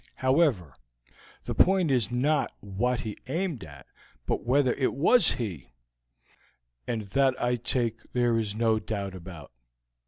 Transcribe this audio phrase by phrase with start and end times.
[0.15, 0.73] However,
[1.43, 3.85] the point is not what he aimed at,
[4.25, 5.69] but whether it was he,
[6.87, 9.51] and that I take there is no doubt about.